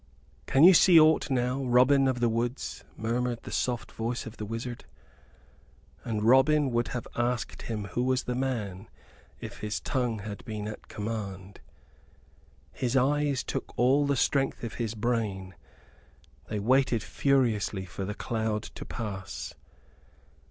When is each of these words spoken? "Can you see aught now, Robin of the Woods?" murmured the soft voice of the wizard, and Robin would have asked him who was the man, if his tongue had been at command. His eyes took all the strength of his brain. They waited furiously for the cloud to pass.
"Can 0.47 0.63
you 0.63 0.73
see 0.73 0.99
aught 0.99 1.29
now, 1.29 1.63
Robin 1.63 2.07
of 2.07 2.21
the 2.21 2.27
Woods?" 2.27 2.83
murmured 2.97 3.43
the 3.43 3.51
soft 3.51 3.91
voice 3.91 4.25
of 4.25 4.37
the 4.37 4.47
wizard, 4.47 4.85
and 6.03 6.23
Robin 6.23 6.71
would 6.71 6.87
have 6.87 7.07
asked 7.15 7.61
him 7.61 7.85
who 7.85 8.01
was 8.01 8.23
the 8.23 8.33
man, 8.33 8.89
if 9.39 9.59
his 9.59 9.79
tongue 9.79 10.17
had 10.17 10.43
been 10.43 10.67
at 10.67 10.87
command. 10.87 11.59
His 12.71 12.97
eyes 12.97 13.43
took 13.43 13.77
all 13.77 14.07
the 14.07 14.15
strength 14.15 14.63
of 14.63 14.73
his 14.81 14.95
brain. 14.95 15.53
They 16.47 16.57
waited 16.57 17.03
furiously 17.03 17.85
for 17.85 18.03
the 18.03 18.15
cloud 18.15 18.63
to 18.63 18.83
pass. 18.85 19.53